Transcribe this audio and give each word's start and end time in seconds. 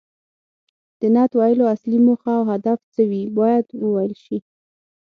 د 0.99 1.01
نعت 1.13 1.31
ویلو 1.39 1.71
اصلي 1.75 1.99
موخه 2.05 2.31
او 2.39 2.43
هدف 2.51 2.79
څه 2.93 3.01
وي 3.09 3.23
باید 3.37 3.65
وویل 3.83 4.13
شي. 4.23 4.37